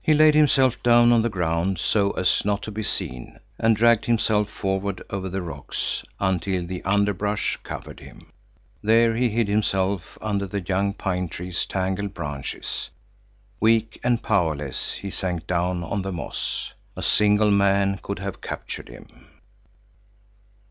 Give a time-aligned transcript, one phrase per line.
[0.00, 4.06] He laid himself down on the ground, so as not to be seen, and dragged
[4.06, 8.32] himself forward over the rocks until the underbrush covered him.
[8.82, 12.88] There he hid himself under the young pine tree's tangled branches.
[13.60, 16.72] Weak and powerless, he sank down on the moss.
[16.96, 19.06] A single man could have captured him.